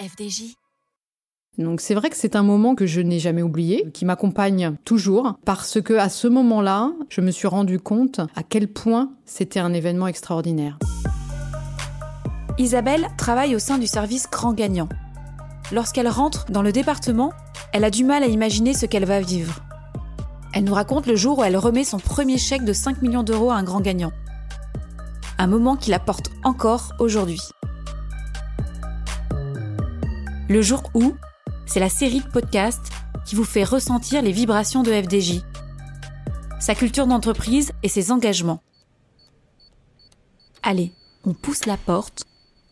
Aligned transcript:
FDJ. 0.00 0.54
Donc 1.58 1.80
c'est 1.80 1.94
vrai 1.94 2.08
que 2.08 2.16
c'est 2.16 2.36
un 2.36 2.44
moment 2.44 2.76
que 2.76 2.86
je 2.86 3.00
n'ai 3.00 3.18
jamais 3.18 3.42
oublié, 3.42 3.90
qui 3.92 4.04
m'accompagne 4.04 4.76
toujours, 4.84 5.34
parce 5.44 5.80
que 5.80 5.94
à 5.94 6.08
ce 6.08 6.28
moment-là, 6.28 6.92
je 7.08 7.20
me 7.20 7.32
suis 7.32 7.48
rendu 7.48 7.80
compte 7.80 8.20
à 8.36 8.42
quel 8.48 8.68
point 8.68 9.10
c'était 9.24 9.58
un 9.58 9.72
événement 9.72 10.06
extraordinaire. 10.06 10.78
Isabelle 12.58 13.08
travaille 13.16 13.56
au 13.56 13.58
sein 13.58 13.78
du 13.78 13.88
service 13.88 14.28
Grand 14.30 14.52
Gagnant. 14.52 14.88
Lorsqu'elle 15.72 16.08
rentre 16.08 16.46
dans 16.50 16.62
le 16.62 16.72
département, 16.72 17.32
elle 17.72 17.84
a 17.84 17.90
du 17.90 18.04
mal 18.04 18.22
à 18.22 18.26
imaginer 18.26 18.74
ce 18.74 18.86
qu'elle 18.86 19.04
va 19.04 19.20
vivre. 19.20 19.60
Elle 20.54 20.64
nous 20.64 20.74
raconte 20.74 21.06
le 21.06 21.16
jour 21.16 21.38
où 21.38 21.44
elle 21.44 21.56
remet 21.56 21.84
son 21.84 21.98
premier 21.98 22.38
chèque 22.38 22.64
de 22.64 22.72
5 22.72 23.02
millions 23.02 23.22
d'euros 23.22 23.50
à 23.50 23.56
un 23.56 23.64
grand 23.64 23.80
gagnant. 23.80 24.12
Un 25.38 25.46
moment 25.46 25.76
qui 25.76 25.90
la 25.90 25.98
porte 25.98 26.30
encore 26.42 26.94
aujourd'hui. 26.98 27.40
Le 30.48 30.62
jour 30.62 30.82
où, 30.94 31.14
c'est 31.66 31.78
la 31.78 31.90
série 31.90 32.20
de 32.20 32.26
podcasts 32.26 32.90
qui 33.26 33.34
vous 33.34 33.44
fait 33.44 33.64
ressentir 33.64 34.22
les 34.22 34.32
vibrations 34.32 34.82
de 34.82 34.90
FDJ, 34.90 35.42
sa 36.58 36.74
culture 36.74 37.06
d'entreprise 37.06 37.72
et 37.82 37.88
ses 37.88 38.10
engagements. 38.12 38.62
Allez, 40.62 40.92
on 41.26 41.34
pousse 41.34 41.66
la 41.66 41.76
porte 41.76 42.24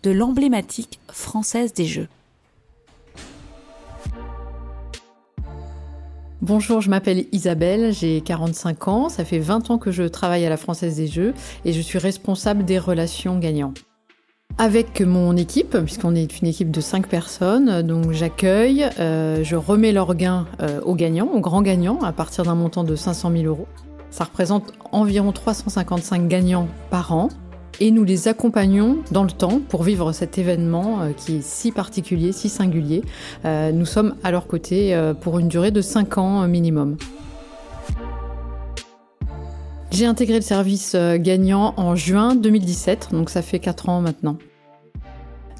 de 0.04 0.10
l'emblématique 0.10 1.00
française 1.12 1.74
des 1.74 1.84
Jeux. 1.84 2.08
Bonjour, 6.40 6.80
je 6.80 6.88
m'appelle 6.88 7.26
Isabelle, 7.32 7.92
j'ai 7.92 8.22
45 8.22 8.88
ans, 8.88 9.08
ça 9.10 9.26
fait 9.26 9.38
20 9.38 9.70
ans 9.70 9.76
que 9.76 9.90
je 9.90 10.04
travaille 10.04 10.46
à 10.46 10.48
la 10.50 10.56
Française 10.56 10.96
des 10.96 11.08
Jeux 11.08 11.34
et 11.66 11.74
je 11.74 11.80
suis 11.82 11.98
responsable 11.98 12.64
des 12.64 12.78
relations 12.78 13.38
gagnants. 13.38 13.74
Avec 14.58 15.02
mon 15.02 15.36
équipe, 15.36 15.76
puisqu'on 15.84 16.14
est 16.14 16.40
une 16.40 16.48
équipe 16.48 16.70
de 16.70 16.80
5 16.80 17.08
personnes, 17.08 17.82
donc 17.82 18.12
j'accueille, 18.12 18.86
euh, 18.98 19.44
je 19.44 19.54
remets 19.54 19.92
leurs 19.92 20.14
gains 20.14 20.46
euh, 20.62 20.80
aux 20.80 20.94
gagnants, 20.94 21.28
aux 21.30 21.40
grands 21.40 21.60
gagnants, 21.60 22.00
à 22.00 22.10
partir 22.12 22.44
d'un 22.44 22.54
montant 22.54 22.82
de 22.82 22.96
500 22.96 23.32
000 23.32 23.44
euros. 23.44 23.66
Ça 24.10 24.24
représente 24.24 24.72
environ 24.92 25.32
355 25.32 26.26
gagnants 26.26 26.68
par 26.88 27.12
an. 27.12 27.28
Et 27.80 27.90
nous 27.90 28.04
les 28.04 28.28
accompagnons 28.28 28.96
dans 29.10 29.24
le 29.24 29.30
temps 29.30 29.60
pour 29.68 29.82
vivre 29.82 30.12
cet 30.12 30.38
événement 30.38 31.02
euh, 31.02 31.10
qui 31.14 31.36
est 31.36 31.44
si 31.44 31.70
particulier, 31.70 32.32
si 32.32 32.48
singulier. 32.48 33.02
nous 33.44 33.84
sommes 33.84 34.14
à 34.24 34.30
leur 34.30 34.46
côté 34.46 34.98
pour 35.20 35.38
une 35.38 35.48
durée 35.48 35.70
de 35.70 35.82
5 35.82 36.16
ans 36.16 36.48
minimum. 36.48 36.96
J'ai 39.90 40.06
intégré 40.06 40.36
le 40.36 40.42
service 40.42 40.96
gagnant 41.16 41.74
en 41.76 41.94
juin 41.94 42.34
2017, 42.34 43.08
donc 43.12 43.28
ça 43.28 43.42
fait 43.42 43.58
4 43.58 43.90
ans 43.90 44.00
maintenant. 44.00 44.38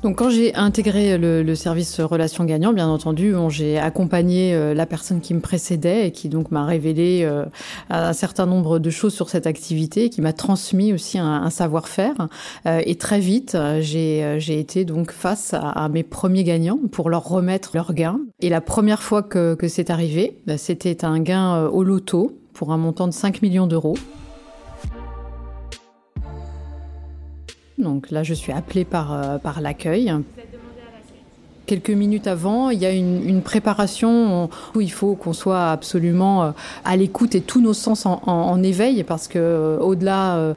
Donc 0.06 0.18
quand 0.18 0.30
j'ai 0.30 0.54
intégré 0.54 1.18
le, 1.18 1.54
service 1.56 1.98
relations 1.98 2.44
gagnant, 2.44 2.72
bien 2.72 2.86
entendu, 2.86 3.34
j'ai 3.48 3.76
accompagné 3.76 4.54
euh, 4.54 4.72
la 4.72 4.86
personne 4.86 5.20
qui 5.20 5.34
me 5.34 5.40
précédait 5.40 6.06
et 6.06 6.12
qui 6.12 6.28
donc 6.28 6.52
m'a 6.52 6.64
révélé 6.64 7.24
euh, 7.24 7.44
un 7.90 8.12
certain 8.12 8.46
nombre 8.46 8.78
de 8.78 8.88
choses 8.88 9.12
sur 9.12 9.28
cette 9.28 9.48
activité, 9.48 10.08
qui 10.08 10.20
m'a 10.20 10.32
transmis 10.32 10.92
aussi 10.92 11.18
un, 11.18 11.50
savoir-faire. 11.50 12.28
et 12.66 12.94
très 12.94 13.18
vite, 13.18 13.58
j'ai 13.80 14.60
été 14.60 14.84
donc 14.84 15.10
face 15.10 15.54
à, 15.54 15.88
mes 15.88 16.04
premiers 16.04 16.44
gagnants 16.44 16.78
pour 16.92 17.10
leur 17.10 17.28
remettre 17.28 17.72
leurs 17.74 17.92
gains. 17.92 18.20
Et 18.38 18.48
la 18.48 18.60
première 18.60 19.02
fois 19.02 19.24
que, 19.24 19.56
que 19.56 19.66
c'est 19.66 19.90
arrivé, 19.90 20.38
bah, 20.46 20.56
c'était 20.56 21.04
un 21.04 21.18
gain 21.18 21.66
au 21.66 21.82
loto 21.82 22.38
pour 22.52 22.72
un 22.72 22.76
montant 22.76 23.08
de 23.08 23.12
5 23.12 23.42
millions 23.42 23.66
d'euros. 23.66 23.96
Donc 27.78 28.10
là, 28.10 28.22
je 28.22 28.34
suis 28.34 28.52
appelée 28.52 28.84
par, 28.84 29.12
euh, 29.12 29.38
par 29.38 29.60
l'accueil. 29.60 30.12
Quelques 31.66 31.90
minutes 31.90 32.28
avant, 32.28 32.70
il 32.70 32.78
y 32.78 32.86
a 32.86 32.92
une, 32.92 33.42
préparation 33.42 34.48
où 34.74 34.80
il 34.80 34.92
faut 34.92 35.16
qu'on 35.16 35.32
soit 35.32 35.72
absolument 35.72 36.44
euh, 36.44 36.50
à 36.84 36.96
l'écoute 36.96 37.34
et 37.34 37.40
tous 37.40 37.60
nos 37.60 37.72
sens 37.72 38.06
en, 38.06 38.62
éveil 38.62 39.02
parce 39.02 39.26
que 39.26 39.38
euh, 39.38 39.78
au-delà 39.78 40.54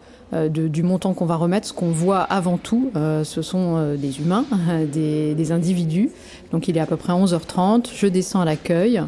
du 0.49 0.83
montant 0.83 1.15
qu'on 1.15 1.25
va 1.25 1.35
remettre, 1.35 1.67
ce 1.67 1.73
qu'on 1.73 1.89
voit 1.89 2.19
avant 2.19 2.57
tout, 2.57 2.91
ce 2.93 3.41
sont 3.41 3.95
des 3.95 4.21
humains, 4.21 4.45
des, 4.93 5.33
des 5.33 5.51
individus. 5.51 6.11
Donc 6.51 6.67
il 6.67 6.77
est 6.77 6.81
à 6.81 6.85
peu 6.85 6.97
près 6.97 7.13
11h30, 7.13 7.87
je 7.95 8.05
descends 8.05 8.41
à 8.41 8.45
l'accueil. 8.45 9.01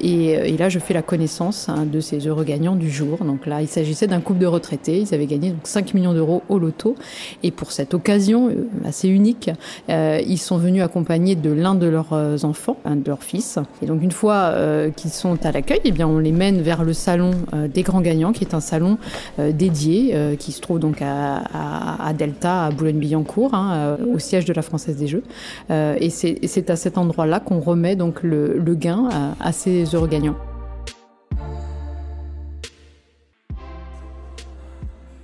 Euh, 0.00 0.44
et, 0.44 0.56
là, 0.56 0.68
je 0.68 0.78
fais 0.78 0.94
la 0.94 1.02
connaissance 1.02 1.68
hein, 1.68 1.86
de 1.90 2.00
ces 2.00 2.26
heureux 2.26 2.44
gagnants 2.44 2.76
du 2.76 2.90
jour. 2.90 3.18
Donc 3.24 3.46
là, 3.46 3.62
il 3.62 3.68
s'agissait 3.68 4.06
d'un 4.06 4.20
couple 4.20 4.40
de 4.40 4.46
retraités. 4.46 5.00
Ils 5.00 5.14
avaient 5.14 5.26
gagné 5.26 5.50
donc 5.50 5.60
5 5.64 5.94
millions 5.94 6.14
d'euros 6.14 6.42
au 6.48 6.58
loto. 6.58 6.96
Et 7.42 7.50
pour 7.50 7.72
cette 7.72 7.94
occasion 7.94 8.48
euh, 8.48 8.68
assez 8.84 9.08
unique, 9.08 9.50
euh, 9.88 10.20
ils 10.26 10.38
sont 10.38 10.58
venus 10.58 10.82
accompagnés 10.82 11.34
de 11.34 11.50
l'un 11.50 11.74
de 11.74 11.86
leurs 11.86 12.44
enfants, 12.44 12.76
un 12.84 12.96
de 12.96 13.06
leurs 13.06 13.22
fils. 13.22 13.58
Et 13.82 13.86
donc 13.86 14.02
une 14.02 14.12
fois 14.12 14.54
qu'ils 14.96 15.10
sont 15.10 15.44
à 15.44 15.52
l'accueil, 15.52 15.80
eh 15.84 15.90
bien, 15.90 16.06
on 16.06 16.18
les 16.18 16.32
mène 16.32 16.60
vers 16.60 16.84
le 16.84 16.92
salon 16.92 17.32
des 17.72 17.82
grands 17.82 18.00
gagnants, 18.00 18.32
qui 18.32 18.44
est 18.44 18.54
un 18.54 18.60
salon 18.60 18.98
dédié, 19.38 20.36
qui 20.38 20.52
se 20.52 20.60
trouve 20.60 20.78
donc 20.78 21.02
à, 21.02 22.12
Delta, 22.16 22.66
à 22.66 22.70
Boulogne-Billancourt, 22.70 23.54
hein, 23.54 23.96
au 24.12 24.18
siège 24.18 24.44
de 24.44 24.52
la 24.52 24.62
Française 24.62 24.96
des 24.96 25.06
Jeux. 25.06 25.22
et 25.70 26.10
c'est 26.10 26.70
à 26.70 26.76
cet 26.76 26.98
endroit-là 26.98 27.40
qu'on 27.40 27.60
remet 27.60 27.96
donc 27.96 28.22
le, 28.22 28.58
le 28.58 28.74
gain 28.74 29.08
à 29.40 29.52
heureux 29.94 30.08
gagnants. 30.08 30.36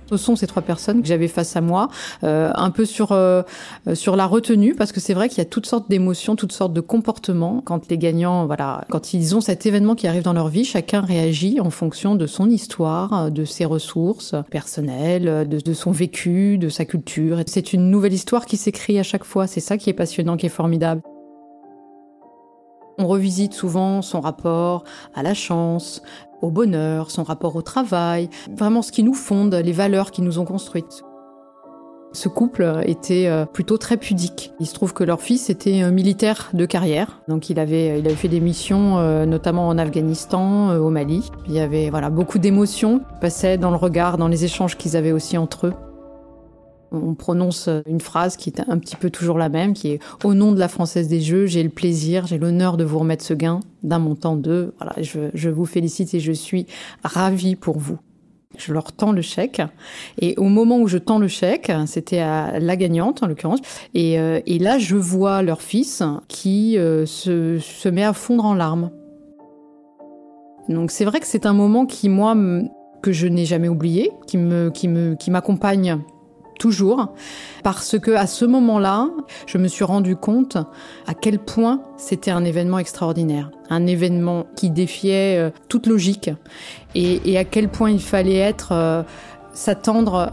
Ce 0.09 0.17
sont 0.17 0.35
ces 0.35 0.47
trois 0.47 0.63
personnes 0.63 1.01
que 1.01 1.07
j'avais 1.07 1.27
face 1.27 1.55
à 1.55 1.61
moi, 1.61 1.89
euh, 2.23 2.51
un 2.55 2.71
peu 2.71 2.85
sur 2.85 3.11
euh, 3.11 3.43
sur 3.93 4.15
la 4.15 4.25
retenue, 4.25 4.73
parce 4.73 4.91
que 4.91 4.99
c'est 4.99 5.13
vrai 5.13 5.29
qu'il 5.29 5.37
y 5.37 5.41
a 5.41 5.45
toutes 5.45 5.67
sortes 5.67 5.87
d'émotions, 5.87 6.35
toutes 6.35 6.51
sortes 6.51 6.73
de 6.73 6.81
comportements 6.81 7.61
quand 7.63 7.89
les 7.91 7.97
gagnants, 7.99 8.47
voilà, 8.47 8.85
quand 8.89 9.13
ils 9.13 9.35
ont 9.35 9.41
cet 9.41 9.67
événement 9.67 9.93
qui 9.93 10.07
arrive 10.07 10.23
dans 10.23 10.33
leur 10.33 10.47
vie, 10.47 10.65
chacun 10.65 11.01
réagit 11.01 11.59
en 11.59 11.69
fonction 11.69 12.15
de 12.15 12.25
son 12.25 12.49
histoire, 12.49 13.29
de 13.29 13.45
ses 13.45 13.65
ressources 13.65 14.33
personnelles, 14.49 15.47
de, 15.47 15.59
de 15.59 15.73
son 15.73 15.91
vécu, 15.91 16.57
de 16.57 16.69
sa 16.69 16.85
culture. 16.85 17.43
C'est 17.45 17.73
une 17.73 17.91
nouvelle 17.91 18.13
histoire 18.13 18.47
qui 18.47 18.57
s'écrit 18.57 18.97
à 18.97 19.03
chaque 19.03 19.23
fois. 19.23 19.45
C'est 19.45 19.59
ça 19.59 19.77
qui 19.77 19.91
est 19.91 19.93
passionnant, 19.93 20.37
qui 20.37 20.47
est 20.47 20.49
formidable. 20.49 21.03
On 23.01 23.07
revisite 23.07 23.53
souvent 23.53 24.01
son 24.01 24.19
rapport 24.19 24.83
à 25.15 25.23
la 25.23 25.33
chance, 25.33 26.01
au 26.41 26.51
bonheur, 26.51 27.11
son 27.11 27.23
rapport 27.23 27.55
au 27.55 27.61
travail, 27.61 28.29
vraiment 28.53 28.81
ce 28.81 28.91
qui 28.91 29.03
nous 29.03 29.13
fonde, 29.13 29.55
les 29.55 29.71
valeurs 29.71 30.11
qui 30.11 30.21
nous 30.21 30.37
ont 30.37 30.43
construites. 30.43 31.03
Ce 32.11 32.27
couple 32.27 32.81
était 32.85 33.27
euh, 33.27 33.45
plutôt 33.45 33.77
très 33.77 33.95
pudique. 33.95 34.51
Il 34.59 34.65
se 34.65 34.73
trouve 34.73 34.93
que 34.93 35.05
leur 35.05 35.21
fils 35.21 35.49
était 35.49 35.79
un 35.81 35.91
militaire 35.91 36.49
de 36.53 36.65
carrière, 36.65 37.21
donc 37.29 37.49
il 37.49 37.57
avait, 37.57 37.99
il 37.99 38.09
fait 38.17 38.27
des 38.27 38.41
missions 38.41 38.97
euh, 38.97 39.25
notamment 39.25 39.69
en 39.69 39.77
Afghanistan, 39.77 40.71
euh, 40.71 40.79
au 40.79 40.89
Mali. 40.89 41.29
Il 41.47 41.53
y 41.53 41.59
avait 41.61 41.89
voilà 41.89 42.09
beaucoup 42.09 42.37
d'émotions 42.37 42.99
passaient 43.21 43.57
dans 43.57 43.69
le 43.69 43.77
regard, 43.77 44.17
dans 44.17 44.27
les 44.27 44.43
échanges 44.43 44.75
qu'ils 44.75 44.97
avaient 44.97 45.13
aussi 45.13 45.37
entre 45.37 45.67
eux. 45.67 45.73
On 46.91 47.13
prononce 47.13 47.69
une 47.87 48.01
phrase 48.01 48.35
qui 48.35 48.49
est 48.49 48.61
un 48.67 48.77
petit 48.79 48.95
peu 48.95 49.09
toujours 49.09 49.37
la 49.37 49.49
même, 49.49 49.73
qui 49.73 49.89
est 49.89 49.99
Au 50.23 50.33
nom 50.33 50.51
de 50.51 50.59
la 50.59 50.67
Française 50.67 51.07
des 51.07 51.21
Jeux, 51.21 51.45
j'ai 51.45 51.61
le 51.61 51.69
plaisir, 51.69 52.25
j'ai 52.25 52.37
l'honneur 52.37 52.77
de 52.77 52.83
vous 52.83 52.99
remettre 52.99 53.23
ce 53.23 53.33
gain 53.33 53.59
d'un 53.83 53.99
montant 53.99 54.35
de... 54.35 54.73
Voilà, 54.79 54.95
je, 55.01 55.49
vous 55.49 55.65
félicite 55.65 56.13
et 56.13 56.19
je 56.19 56.31
suis 56.31 56.65
ravie 57.03 57.55
pour 57.55 57.77
vous. 57.77 57.97
Je 58.57 58.73
leur 58.73 58.91
tends 58.91 59.11
le 59.11 59.21
chèque. 59.21 59.61
Et 60.19 60.33
au 60.37 60.49
moment 60.49 60.79
où 60.79 60.87
je 60.87 60.97
tends 60.97 61.19
le 61.19 61.27
chèque, 61.27 61.71
c'était 61.85 62.19
à 62.19 62.59
la 62.59 62.75
gagnante 62.75 63.21
en 63.21 63.27
l'occurrence, 63.27 63.59
et, 63.93 64.19
euh, 64.19 64.39
là 64.47 64.79
je 64.79 64.95
vois 64.95 65.43
leur 65.43 65.61
fils 65.61 66.01
qui 66.27 66.77
euh, 66.77 67.05
se, 67.05 67.59
se 67.59 67.89
met 67.89 68.03
à 68.03 68.13
fondre 68.13 68.45
en 68.45 68.55
larmes. 68.55 68.89
Donc 70.67 70.91
c'est 70.91 71.05
vrai 71.05 71.19
que 71.19 71.27
c'est 71.27 71.45
un 71.45 71.53
moment 71.53 71.85
qui, 71.85 72.09
moi, 72.09 72.35
que 73.01 73.11
je 73.11 73.27
n'ai 73.27 73.45
jamais 73.45 73.69
oublié, 73.69 74.11
qui 74.27 74.37
me, 74.37 74.69
qui 74.69 74.87
me, 74.87 75.15
qui 75.15 75.31
m'accompagne 75.31 75.99
toujours, 76.59 77.13
parce 77.63 77.97
que 77.97 78.11
à 78.11 78.27
ce 78.27 78.45
moment-là, 78.45 79.09
je 79.47 79.57
me 79.57 79.67
suis 79.67 79.83
rendu 79.83 80.15
compte 80.15 80.57
à 81.07 81.15
quel 81.15 81.39
point 81.39 81.81
c'était 81.97 82.29
un 82.29 82.45
événement 82.45 82.77
extraordinaire, 82.77 83.49
un 83.71 83.87
événement 83.87 84.45
qui 84.55 84.69
défiait 84.69 85.37
euh, 85.39 85.49
toute 85.69 85.87
logique, 85.87 86.29
et, 86.93 87.37
à 87.37 87.45
quel 87.45 87.69
point 87.69 87.89
il 87.89 88.01
fallait 88.01 88.35
être 88.35 88.73
euh, 88.73 89.03
s'attendre 89.53 90.31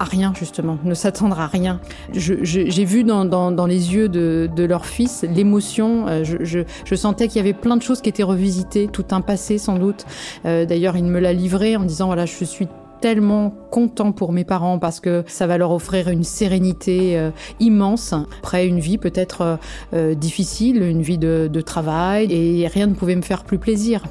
à 0.00 0.04
rien 0.04 0.32
justement, 0.36 0.78
ne 0.84 0.94
s'attendre 0.94 1.40
à 1.40 1.46
rien. 1.46 1.80
J'ai 2.12 2.84
vu 2.84 3.04
dans, 3.04 3.66
les 3.66 3.94
yeux 3.94 4.08
de, 4.08 4.64
leur 4.64 4.84
fils 4.84 5.24
l'émotion, 5.28 6.06
euh, 6.08 6.24
je, 6.24 6.94
sentais 6.94 7.28
qu'il 7.28 7.36
y 7.36 7.40
avait 7.40 7.52
plein 7.52 7.76
de 7.76 7.82
choses 7.82 8.00
qui 8.00 8.08
étaient 8.08 8.22
revisitées, 8.22 8.88
tout 8.88 9.06
un 9.12 9.20
passé 9.20 9.58
sans 9.58 9.78
doute. 9.78 10.06
D'ailleurs, 10.44 10.96
il 10.96 11.04
me 11.04 11.20
l'a 11.20 11.32
livré 11.32 11.76
en 11.76 11.84
disant, 11.84 12.06
voilà, 12.06 12.26
je 12.26 12.44
suis 12.44 12.68
tellement 13.00 13.50
content 13.70 14.12
pour 14.12 14.32
mes 14.32 14.44
parents 14.44 14.78
parce 14.78 15.00
que 15.00 15.24
ça 15.26 15.46
va 15.46 15.58
leur 15.58 15.70
offrir 15.70 16.08
une 16.08 16.24
sérénité 16.24 17.18
euh, 17.18 17.30
immense 17.60 18.14
après 18.38 18.66
une 18.66 18.80
vie 18.80 18.98
peut-être 18.98 19.40
euh, 19.42 19.56
euh, 19.94 20.14
difficile, 20.14 20.82
une 20.82 21.02
vie 21.02 21.18
de, 21.18 21.60
travail 21.60 22.32
et 22.32 22.66
rien 22.68 22.86
ne 22.86 22.94
pouvait 22.94 23.16
me 23.16 23.22
faire 23.22 23.42
plus 23.42 23.58
plaisir. 23.58 24.04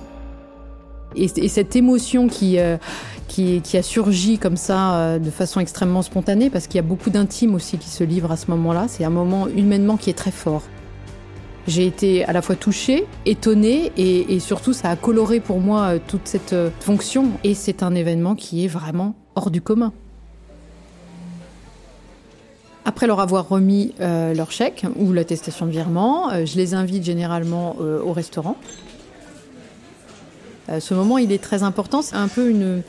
Et, 1.15 1.27
cette 1.47 1.75
émotion 1.75 2.27
qui, 2.27 2.57
qui, 3.27 3.77
a 3.77 3.81
surgi 3.81 4.37
comme 4.37 4.57
ça 4.57 5.17
de 5.17 5.29
façon 5.31 5.61
extrêmement 5.61 6.01
spontanée 6.01 6.49
parce 6.49 6.67
qu'il 6.67 6.75
y 6.75 6.79
a 6.79 6.87
beaucoup 6.87 7.09
d'intimes 7.09 7.55
aussi 7.55 7.77
qui 7.77 7.89
se 7.89 8.03
livrent 8.03 8.33
à 8.33 8.37
ce 8.37 8.51
moment-là. 8.51 8.87
C'est 8.89 9.05
un 9.05 9.09
moment 9.09 9.47
humainement 9.47 9.95
qui 9.95 10.09
est 10.09 10.17
très 10.17 10.31
fort. 10.31 10.63
J'ai 11.67 11.85
été 11.85 12.23
à 12.23 12.31
la 12.31 12.41
fois 12.41 12.55
touchée, 12.55 13.05
étonnée 13.25 13.91
et, 13.97 14.39
surtout 14.39 14.71
ça 14.71 14.89
a 14.89 14.95
coloré 14.95 15.41
pour 15.41 15.59
moi 15.59 15.81
euh, 15.81 15.99
toute 16.05 16.25
cette 16.25 16.53
euh, 16.53 16.69
fonction 16.79 17.31
et 17.43 17.53
c'est 17.53 17.83
un 17.83 17.93
événement 17.93 18.35
qui 18.35 18.63
est 18.63 18.69
vraiment 18.69 19.15
hors 19.35 19.51
du 19.51 19.61
commun. 19.61 19.91
Après 22.85 23.05
leur 23.05 23.19
avoir 23.19 23.49
remis 23.49 23.93
euh, 23.99 24.33
leur 24.33 24.49
chèque 24.51 24.85
ou 24.95 25.11
l'attestation 25.11 25.65
de 25.65 25.71
virement, 25.71 26.45
je 26.45 26.55
les 26.55 26.73
invite 26.73 27.03
généralement 27.03 27.75
au 27.79 28.13
restaurant. 28.13 28.55
Ce 30.79 30.93
moment, 30.93 31.17
il 31.17 31.31
est 31.31 31.41
très 31.41 31.63
important. 31.63 32.01
C'est 32.01 32.15
un 32.15 32.27
peu 32.27 32.49
une, 32.49 32.81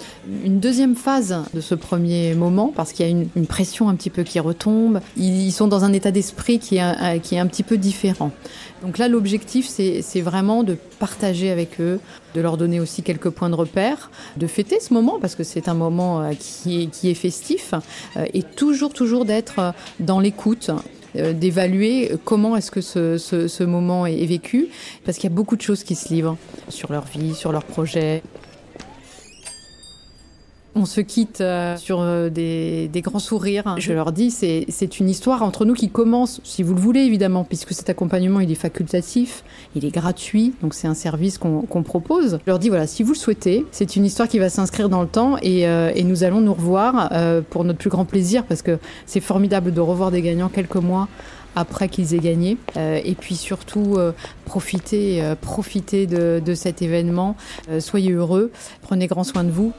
deuxième 0.59 0.97
phase 0.97 1.43
de 1.55 1.61
ce 1.61 1.75
premier 1.75 2.35
moment 2.35 2.73
parce 2.75 2.93
qu'il 2.93 3.07
y 3.07 3.09
a 3.09 3.13
une, 3.13 3.47
pression 3.47 3.89
un 3.89 3.95
petit 3.95 4.11
peu 4.11 4.23
qui 4.23 4.41
retombe. 4.41 5.01
Ils 5.17 5.53
sont 5.53 5.69
dans 5.69 5.85
un 5.85 5.93
état 5.93 6.11
d'esprit 6.11 6.59
qui, 6.59 6.77
est, 6.77 7.21
qui 7.23 7.37
est 7.37 7.39
un 7.39 7.47
petit 7.47 7.63
peu 7.63 7.79
différent. 7.79 8.33
Donc 8.83 8.99
là, 8.99 9.09
l'objectif, 9.09 9.69
c'est 9.69 10.21
vraiment 10.21 10.63
de 10.63 10.77
partager 10.99 11.51
avec 11.51 11.81
eux, 11.81 12.01
de 12.35 12.41
leur 12.41 12.57
donner 12.57 12.81
aussi 12.81 13.03
quelques 13.03 13.31
points 13.31 13.51
de 13.51 13.55
repère, 13.55 14.11
de 14.37 14.47
fêter 14.47 14.81
ce 14.81 14.93
moment 14.93 15.19
parce 15.21 15.35
que 15.35 15.45
c'est 15.45 15.69
un 15.69 15.75
moment 15.75 16.31
qui 16.39 16.83
est, 16.83 16.87
qui 16.87 17.11
est 17.11 17.15
festif 17.15 17.75
et 18.35 18.43
toujours, 18.43 18.93
toujours 18.93 19.25
d'être 19.25 19.75
dans 20.01 20.21
l'écoute 20.21 20.71
euh, 20.71 20.75
d'évaluer 21.15 22.13
comment 22.25 22.57
est-ce 22.57 22.71
que 22.71 22.81
ce, 22.81 23.19
ce, 23.19 23.65
moment 23.65 24.07
est 24.07 24.27
vécu, 24.27 24.69
parce 25.05 25.19
qu'il 25.19 25.31
y 25.31 25.33
a 25.33 25.37
beaucoup 25.37 25.57
de 25.57 25.63
choses 25.63 25.85
qui 25.85 25.95
se 25.95 26.13
livrent 26.13 26.37
sur 26.69 26.93
leur 26.93 27.05
vie, 27.05 27.35
sur 27.35 27.53
leurs 27.53 27.65
projets. 27.65 28.23
On 30.79 30.85
se 30.85 31.01
quitte 31.01 31.41
euh, 31.41 31.77
sur 31.77 32.01
euh, 32.01 32.31
des, 32.31 32.89
grands 33.03 33.19
sourires. 33.19 33.75
Je 33.79 33.93
leur 33.93 34.13
dis, 34.13 34.31
c'est 34.31 35.01
une 35.01 35.11
histoire 35.11 35.43
entre 35.43 35.65
nous 35.65 35.75
qui 35.75 35.91
commence, 35.91 36.41
si 36.45 36.63
vous 36.63 36.73
le 36.73 36.81
voulez 36.81 37.01
évidemment, 37.01 37.43
puisque 37.43 37.73
cet 37.73 37.91
accompagnement 37.91 38.39
il 38.39 38.53
est 38.53 38.57
facultatif, 38.57 39.43
il 39.75 39.85
est 39.85 39.91
gratuit, 39.91 40.55
donc 40.63 40.75
c'est 40.75 40.87
un 40.87 40.95
service 40.95 41.37
qu'on 41.37 41.63
qu 41.63 41.83
propose. 41.83 42.39
Je 42.45 42.51
leur 42.51 42.61
dis 42.61 42.69
voilà, 42.69 42.87
si 42.87 43.03
vous 43.03 43.15
le 43.15 43.19
souhaitez, 43.19 43.67
c'est 43.73 43.97
une 43.97 44.05
histoire 44.05 44.29
qui 44.29 44.39
va 44.39 44.51
s'inscrire 44.51 44.89
dans 44.89 45.03
le 45.03 45.09
temps 45.09 45.37
et, 45.43 45.67
euh, 45.67 45.91
nous 46.05 46.23
allons 46.23 46.41
nous 46.41 46.55
revoir 46.55 47.11
pour 47.51 47.65
notre 47.65 47.79
plus 47.79 47.91
grand 47.91 48.05
plaisir, 48.05 48.45
parce 48.45 48.63
que 48.63 48.79
c'est 49.05 49.21
formidable 49.21 49.75
de 49.75 49.81
revoir 49.81 50.13
des 50.13 50.23
gagnants 50.23 50.49
quelques 50.49 50.77
mois 50.77 51.09
après 51.57 51.89
qu'ils 51.89 52.15
aient 52.15 52.21
gagné. 52.21 52.57
Et 52.77 53.15
puis 53.19 53.35
surtout, 53.35 53.99
profitez, 54.45 55.23
profitez 55.41 56.07
de, 56.07 56.55
cet 56.55 56.83
événement. 56.83 57.37
soyez 57.81 58.13
heureux, 58.13 58.53
prenez 58.81 59.07
grand 59.07 59.25
soin 59.25 59.45
de 59.45 59.51
vous 59.51 59.73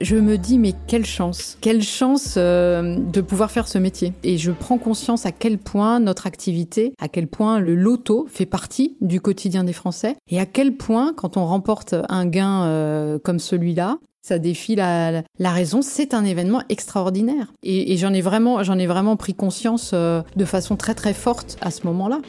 je 0.00 0.16
me 0.16 0.38
dis 0.38 0.58
mais 0.58 0.74
quelle 0.86 1.04
chance, 1.04 1.58
quelle 1.60 1.82
chance 1.82 2.34
euh, 2.36 2.96
de 2.96 3.20
pouvoir 3.20 3.50
faire 3.50 3.68
ce 3.68 3.78
métier. 3.78 4.12
Et 4.22 4.38
je 4.38 4.50
prends 4.50 4.78
conscience 4.78 5.26
à 5.26 5.32
quel 5.32 5.58
point 5.58 6.00
notre 6.00 6.26
activité, 6.26 6.94
à 6.98 7.08
quel 7.08 7.26
point 7.26 7.60
le 7.60 7.74
loto 7.74 8.26
fait 8.30 8.46
partie 8.46 8.96
du 9.00 9.20
quotidien 9.20 9.64
des 9.64 9.72
Français, 9.72 10.16
et 10.28 10.40
à 10.40 10.46
quel 10.46 10.76
point 10.76 11.12
quand 11.14 11.36
on 11.36 11.46
remporte 11.46 11.94
un 12.08 12.26
gain 12.26 12.64
euh, 12.64 13.18
comme 13.18 13.38
celui-là, 13.38 13.98
ça 14.22 14.38
défie 14.38 14.74
la, 14.74 15.22
la 15.38 15.50
raison. 15.50 15.82
C'est 15.82 16.14
un 16.14 16.24
événement 16.24 16.62
extraordinaire. 16.68 17.52
Et, 17.62 17.96
j'en 17.96 18.12
ai 18.12 18.20
vraiment, 18.20 18.62
j'en 18.62 18.78
ai 18.78 18.86
vraiment 18.86 19.16
pris 19.16 19.34
conscience 19.34 19.92
euh, 19.94 20.22
de 20.36 20.44
façon 20.44 20.76
très 20.76 20.94
très 20.94 21.14
forte 21.14 21.56
à 21.60 21.70
ce 21.70 21.86
moment-là. 21.86 22.20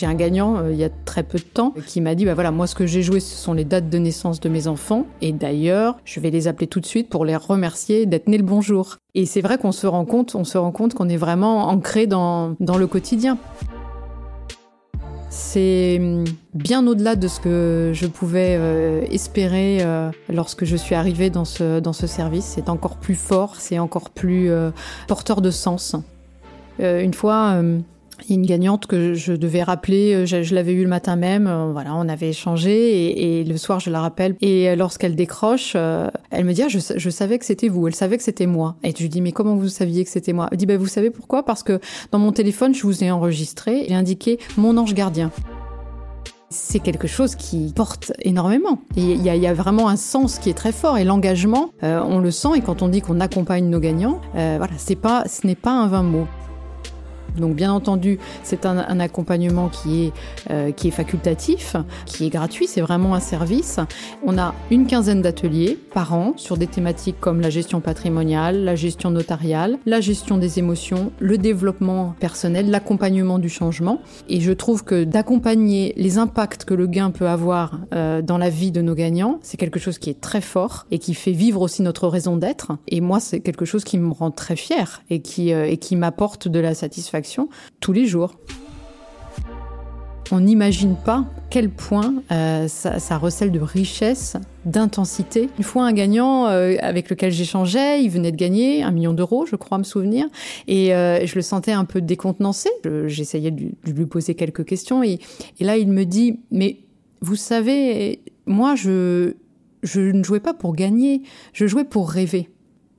J'ai 0.00 0.06
un 0.06 0.14
gagnant 0.14 0.56
euh, 0.56 0.72
il 0.72 0.78
y 0.78 0.84
a 0.84 0.88
très 0.88 1.22
peu 1.22 1.36
de 1.36 1.44
temps 1.44 1.74
qui 1.86 2.00
m'a 2.00 2.14
dit 2.14 2.24
bah 2.24 2.32
voilà 2.32 2.50
moi 2.50 2.66
ce 2.66 2.74
que 2.74 2.86
j'ai 2.86 3.02
joué 3.02 3.20
ce 3.20 3.36
sont 3.36 3.52
les 3.52 3.66
dates 3.66 3.90
de 3.90 3.98
naissance 3.98 4.40
de 4.40 4.48
mes 4.48 4.66
enfants 4.66 5.04
et 5.20 5.30
d'ailleurs 5.30 5.98
je 6.06 6.20
vais 6.20 6.30
les 6.30 6.48
appeler 6.48 6.66
tout 6.68 6.80
de 6.80 6.86
suite 6.86 7.10
pour 7.10 7.26
les 7.26 7.36
remercier 7.36 8.06
d'être 8.06 8.26
nés 8.26 8.38
le 8.38 8.42
bonjour. 8.42 8.96
Et 9.14 9.26
c'est 9.26 9.42
vrai 9.42 9.58
qu'on 9.58 9.72
se 9.72 9.86
rend 9.86 10.06
compte, 10.06 10.34
on 10.34 10.44
se 10.44 10.56
rend 10.56 10.72
compte 10.72 10.94
qu'on 10.94 11.10
est 11.10 11.18
vraiment 11.18 11.68
ancré 11.68 12.06
dans, 12.06 12.56
dans 12.60 12.78
le 12.78 12.86
quotidien. 12.86 13.36
C'est 15.28 15.98
hum, 16.00 16.24
bien 16.54 16.86
au-delà 16.86 17.14
de 17.14 17.28
ce 17.28 17.38
que 17.38 17.90
je 17.92 18.06
pouvais 18.06 18.56
euh, 18.58 19.02
espérer 19.10 19.80
euh, 19.82 20.10
lorsque 20.32 20.64
je 20.64 20.76
suis 20.76 20.94
arrivée 20.94 21.28
dans 21.28 21.44
ce, 21.44 21.78
dans 21.78 21.92
ce 21.92 22.06
service. 22.06 22.46
C'est 22.46 22.70
encore 22.70 22.96
plus 22.96 23.16
fort, 23.16 23.56
c'est 23.56 23.78
encore 23.78 24.08
plus 24.08 24.50
porteur 25.08 25.42
de 25.42 25.50
sens. 25.50 25.94
Une 26.78 27.12
fois, 27.12 27.60
il 28.24 28.30
y 28.30 28.32
a 28.32 28.36
une 28.36 28.46
gagnante 28.46 28.86
que 28.86 29.14
je 29.14 29.32
devais 29.32 29.62
rappeler, 29.62 30.26
je, 30.26 30.42
je 30.42 30.54
l'avais 30.54 30.72
eu 30.72 30.82
le 30.82 30.88
matin 30.88 31.16
même, 31.16 31.46
euh, 31.46 31.72
voilà, 31.72 31.94
on 31.94 32.08
avait 32.08 32.30
échangé 32.30 32.70
et, 32.70 33.40
et, 33.40 33.44
le 33.44 33.56
soir 33.56 33.80
je 33.80 33.90
la 33.90 34.00
rappelle. 34.00 34.36
Et 34.40 34.74
lorsqu'elle 34.76 35.16
décroche, 35.16 35.72
euh, 35.76 36.08
elle 36.30 36.44
me 36.44 36.52
dit 36.52 36.62
ah, 36.62 36.68
je, 36.68 37.10
savais 37.10 37.38
que 37.38 37.44
c'était 37.44 37.68
vous, 37.68 37.86
elle 37.86 37.94
savait 37.94 38.16
que 38.16 38.22
c'était 38.22 38.46
moi. 38.46 38.76
Et 38.82 38.92
je 38.96 39.02
lui 39.02 39.08
dis 39.08 39.20
mais 39.20 39.32
comment 39.32 39.56
vous 39.56 39.68
saviez 39.68 40.04
que 40.04 40.10
c'était 40.10 40.32
moi? 40.32 40.48
Elle 40.50 40.58
dit 40.58 40.66
bah, 40.66 40.76
vous 40.76 40.86
savez 40.86 41.10
pourquoi? 41.10 41.44
Parce 41.44 41.62
que 41.62 41.80
dans 42.12 42.18
mon 42.18 42.32
téléphone 42.32 42.74
je 42.74 42.82
vous 42.82 43.04
ai 43.04 43.10
enregistré, 43.10 43.86
j'ai 43.88 43.94
indiqué 43.94 44.38
mon 44.56 44.76
ange 44.76 44.94
gardien 44.94 45.30
c'est 46.50 46.80
quelque 46.80 47.06
chose 47.06 47.36
qui 47.36 47.72
porte 47.74 48.12
énormément. 48.22 48.80
Et 48.96 49.12
il 49.12 49.22
y, 49.22 49.46
a 49.46 49.54
vraiment 49.54 49.88
un 49.88 49.96
sens 49.96 50.40
qui 50.40 50.50
est 50.50 50.54
très 50.54 50.72
fort 50.72 50.98
et 50.98 51.04
l'engagement, 51.04 51.70
euh, 51.84 52.02
on 52.04 52.18
le 52.18 52.32
sent. 52.32 52.48
Et 52.56 52.60
quand 52.60 52.82
on 52.82 52.88
dit 52.88 53.00
qu'on 53.00 53.20
accompagne 53.20 53.68
nos 53.68 53.78
gagnants, 53.78 54.20
euh, 54.34 54.56
voilà, 54.58 54.72
ce 54.76 55.46
n'est 55.46 55.54
pas 55.54 55.70
un 55.70 55.86
vain 55.86 56.02
mot. 56.02 56.26
Donc 57.38 57.54
bien 57.54 57.72
entendu, 57.72 58.18
c'est 58.42 58.66
un, 58.66 58.78
un, 58.78 59.00
accompagnement 59.00 59.68
qui 59.68 60.04
est, 60.04 60.12
euh, 60.50 60.72
qui 60.72 60.88
est 60.88 60.92
facultatif, 60.92 61.76
qui 62.06 62.26
est 62.26 62.30
gratuit, 62.30 62.66
c'est 62.66 62.80
vraiment 62.80 63.14
un 63.14 63.20
service. 63.20 63.78
On 64.24 64.38
a 64.38 64.54
une 64.70 64.86
quinzaine 64.86 65.22
d'ateliers 65.22 65.78
par 65.94 66.14
an 66.14 66.34
sur 66.36 66.56
des 66.56 66.66
thématiques 66.66 67.16
comme 67.20 67.40
la 67.40 67.50
gestion 67.50 67.80
patrimoniale, 67.80 68.64
la 68.64 68.74
gestion 68.74 69.10
notariale, 69.10 69.78
la 69.86 70.00
gestion 70.00 70.38
des 70.38 70.58
émotions, 70.58 71.12
le 71.18 71.38
développement 71.38 72.14
personnel, 72.20 72.70
l'accompagnement 72.70 73.38
du 73.38 73.48
changement. 73.48 74.00
Et 74.28 74.40
je 74.40 74.52
trouve 74.52 74.84
que 74.84 75.04
d'accompagner 75.04 75.94
les 75.96 76.18
impacts 76.18 76.64
que 76.64 76.74
le 76.74 76.86
gain 76.86 77.10
peut 77.10 77.28
avoir 77.28 77.80
euh, 77.94 78.22
dans 78.22 78.38
la 78.38 78.50
vie 78.50 78.70
de 78.70 78.82
nos 78.82 78.94
gagnants, 78.94 79.38
c'est 79.42 79.56
quelque 79.56 79.78
chose 79.78 79.98
qui 79.98 80.10
est 80.10 80.20
très 80.20 80.40
fort 80.40 80.86
et 80.90 80.98
qui 80.98 81.14
fait 81.14 81.32
vivre 81.32 81.60
aussi 81.60 81.82
notre 81.82 82.08
raison 82.08 82.36
d'être. 82.36 82.72
Et 82.88 83.00
moi, 83.00 83.20
c'est 83.20 83.40
quelque 83.40 83.64
chose 83.64 83.84
qui 83.84 83.98
me 83.98 84.12
rend 84.12 84.30
très 84.30 84.56
fière 84.56 85.02
et 85.10 85.20
qui, 85.20 85.52
euh, 85.52 85.66
et 85.66 85.76
qui 85.76 85.96
m'apporte 85.96 86.48
de 86.48 86.58
la 86.58 86.74
satisfaction 86.74 87.19
tous 87.80 87.92
les 87.92 88.06
jours. 88.06 88.34
On 90.32 90.40
n'imagine 90.40 90.94
pas 90.94 91.24
quel 91.50 91.70
point 91.70 92.14
euh, 92.30 92.68
ça, 92.68 93.18
recèle 93.18 93.50
de 93.50 93.58
richesse, 93.58 94.36
d'intensité. 94.64 95.48
Une 95.58 95.64
fois 95.64 95.84
un 95.84 95.92
gagnant 95.92 96.46
euh, 96.46 96.76
avec 96.80 97.10
lequel 97.10 97.32
j'échangeais, 97.32 98.04
il 98.04 98.10
venait 98.10 98.30
de 98.30 98.36
gagner 98.36 98.84
un 98.84 98.92
million 98.92 99.12
d'euros, 99.12 99.44
je 99.46 99.56
crois 99.56 99.78
me 99.78 99.82
souvenir, 99.82 100.26
et 100.68 100.94
euh, 100.94 101.26
je 101.26 101.34
le 101.34 101.42
sentais 101.42 101.72
un 101.72 101.84
peu 101.84 102.00
décontenancé. 102.00 102.70
J'essayais 103.06 103.50
de, 103.50 103.70
de, 103.84 103.92
lui 103.92 104.06
poser 104.06 104.36
quelques 104.36 104.64
questions, 104.64 105.02
et, 105.02 105.18
et 105.58 105.64
là 105.64 105.76
il 105.76 105.88
me 105.88 106.04
dit, 106.04 106.38
mais 106.52 106.78
vous 107.20 107.36
savez, 107.36 108.22
moi 108.46 108.76
je, 108.76 109.34
je 109.82 110.00
ne 110.00 110.22
jouais 110.22 110.40
pas 110.40 110.54
pour 110.54 110.76
gagner, 110.76 111.22
je 111.52 111.66
jouais 111.66 111.84
pour 111.84 112.08
rêver. 112.08 112.48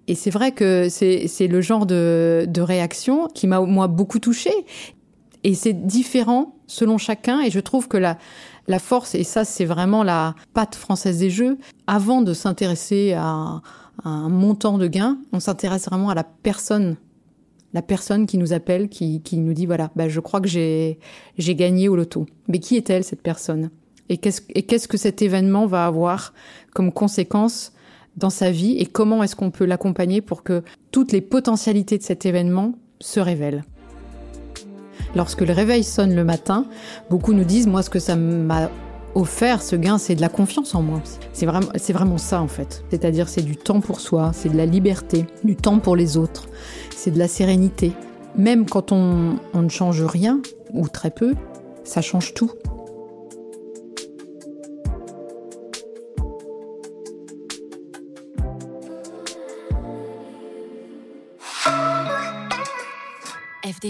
Et 0.07 0.15
c'est 0.15 0.31
vrai 0.31 0.51
que 0.51 0.87
c'est 0.89 1.47
le 1.47 1.61
genre 1.61 1.85
de, 1.85 2.45
de 2.47 2.61
réaction 2.61 3.27
qui 3.33 3.47
m'a 3.47 3.61
moi 3.61 3.87
beaucoup 3.87 4.19
touchée. 4.19 4.65
Et 5.43 5.55
c'est 5.55 5.73
différent 5.73 6.55
selon 6.67 6.97
chacun. 6.97 7.41
Et 7.41 7.49
je 7.49 7.59
trouve 7.59 7.87
que 7.87 7.97
la, 7.97 8.17
la 8.67 8.79
force, 8.79 9.15
et 9.15 9.23
ça 9.23 9.45
c'est 9.45 9.65
vraiment 9.65 10.03
la 10.03 10.35
patte 10.53 10.75
française 10.75 11.19
des 11.19 11.29
jeux, 11.29 11.57
avant 11.87 12.21
de 12.21 12.33
s'intéresser 12.33 13.13
à, 13.13 13.61
un 14.03 14.29
montant 14.29 14.77
de 14.77 14.87
gain, 14.87 15.19
on 15.31 15.39
s'intéresse 15.39 15.85
vraiment 15.85 16.09
à 16.09 16.15
la 16.15 16.23
personne 16.23 16.97
la 17.73 17.81
personne 17.81 18.25
qui 18.25 18.37
nous 18.37 18.51
appelle, 18.51 18.89
qui, 18.89 19.21
qui 19.21 19.37
nous 19.37 19.53
dit 19.53 19.65
voilà, 19.65 19.91
bah, 19.95 20.09
je 20.09 20.19
crois 20.19 20.41
que 20.41 20.49
j'ai 20.49 20.97
gagné 21.37 21.87
au 21.87 21.95
loto. 21.95 22.25
Mais 22.49 22.59
qui 22.59 22.75
est-elle 22.75 23.05
cette 23.05 23.21
personne? 23.21 23.69
Et 24.09 24.17
qu'est-ce 24.17 24.41
qu 24.41 24.87
que 24.89 24.97
cet 24.97 25.21
événement 25.21 25.67
va 25.67 25.85
avoir 25.85 26.33
comme 26.73 26.91
conséquence 26.91 27.71
dans 28.17 28.29
sa 28.29 28.51
vie 28.51 28.77
et 28.77 28.85
comment 28.85 29.23
est-ce 29.23 29.35
qu'on 29.35 29.51
peut 29.51 29.65
l'accompagner 29.65 30.21
pour 30.21 30.43
que 30.43 30.63
toutes 30.91 31.11
les 31.11 31.21
potentialités 31.21 31.97
de 31.97 32.03
cet 32.03 32.25
événement 32.25 32.73
se 32.99 33.19
révèlent. 33.19 33.63
Lorsque 35.15 35.41
le 35.41 35.53
réveil 35.53 35.83
sonne 35.83 36.15
le 36.15 36.23
matin, 36.23 36.65
beaucoup 37.09 37.33
nous 37.33 37.43
disent 37.43 37.67
moi 37.67 37.83
ce 37.83 37.89
que 37.89 37.99
ça 37.99 38.15
m'a 38.15 38.69
offert 39.13 39.61
ce 39.61 39.75
gain 39.75 39.97
c'est 39.97 40.15
de 40.15 40.21
la 40.21 40.29
confiance 40.29 40.73
en 40.73 40.81
moi. 40.81 41.01
C'est 41.33 41.45
vraiment 41.45 41.69
c'est 41.75 41.93
vraiment 41.93 42.17
ça 42.17 42.41
en 42.41 42.47
fait. 42.47 42.83
C'est-à-dire 42.89 43.27
c'est 43.27 43.41
du 43.41 43.57
temps 43.57 43.81
pour 43.81 43.99
soi, 43.99 44.31
c'est 44.33 44.49
de 44.49 44.57
la 44.57 44.65
liberté, 44.65 45.25
du 45.43 45.55
temps 45.55 45.79
pour 45.79 45.95
les 45.95 46.17
autres, 46.17 46.47
c'est 46.95 47.11
de 47.11 47.19
la 47.19 47.27
sérénité. 47.27 47.91
Même 48.37 48.65
quand 48.65 48.93
on, 48.93 49.35
on 49.53 49.61
ne 49.61 49.69
change 49.69 50.01
rien 50.03 50.39
ou 50.73 50.87
très 50.87 51.11
peu, 51.11 51.33
ça 51.83 52.01
change 52.01 52.33
tout. 52.33 52.51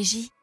FDJ 0.01 0.40